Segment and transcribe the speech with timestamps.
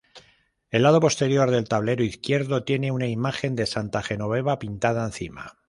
[0.71, 5.59] El lado posterior del tablero izquierdo tiene una imagen de santa Genoveva pintada encima.